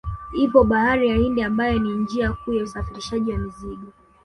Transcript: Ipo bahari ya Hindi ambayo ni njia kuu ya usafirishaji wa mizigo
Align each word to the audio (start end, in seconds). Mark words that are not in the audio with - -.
Ipo 0.43 0.59
bahari 0.71 1.03
ya 1.09 1.15
Hindi 1.21 1.41
ambayo 1.43 1.79
ni 1.79 1.91
njia 1.91 2.31
kuu 2.33 2.53
ya 2.53 2.63
usafirishaji 2.63 3.31
wa 3.31 3.37
mizigo 3.37 3.87